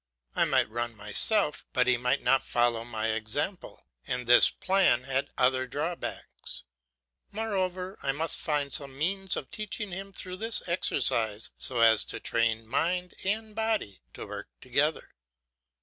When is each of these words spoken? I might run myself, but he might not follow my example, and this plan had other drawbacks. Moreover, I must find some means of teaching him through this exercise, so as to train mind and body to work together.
I 0.33 0.45
might 0.45 0.67
run 0.67 0.95
myself, 0.95 1.63
but 1.73 1.85
he 1.85 1.95
might 1.95 2.23
not 2.23 2.43
follow 2.43 2.83
my 2.83 3.09
example, 3.09 3.85
and 4.07 4.25
this 4.25 4.49
plan 4.49 5.03
had 5.03 5.27
other 5.37 5.67
drawbacks. 5.67 6.63
Moreover, 7.31 7.99
I 8.01 8.11
must 8.11 8.39
find 8.39 8.73
some 8.73 8.97
means 8.97 9.35
of 9.37 9.51
teaching 9.51 9.91
him 9.91 10.11
through 10.11 10.37
this 10.37 10.67
exercise, 10.67 11.51
so 11.59 11.81
as 11.81 12.03
to 12.05 12.19
train 12.19 12.65
mind 12.65 13.13
and 13.23 13.53
body 13.53 14.01
to 14.15 14.25
work 14.25 14.49
together. 14.59 15.13